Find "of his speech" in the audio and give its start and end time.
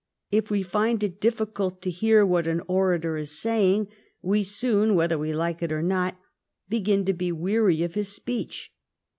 7.83-8.73